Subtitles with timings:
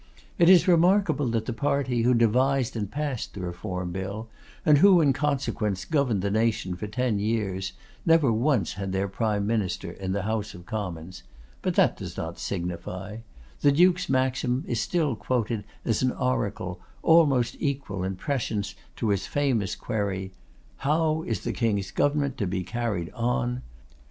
[0.39, 4.29] It is remarkable that the party who devised and passed the Reform Bill,
[4.65, 9.45] and who, in consequence, governed the nation for ten years, never once had their Prime
[9.45, 11.21] Minister in the House of Commons:
[11.61, 13.17] but that does not signify;
[13.59, 19.27] the Duke's maxim is still quoted as an oracle almost equal in prescience to his
[19.27, 20.33] famous query,
[20.77, 23.61] 'How is the King's government to be carried on?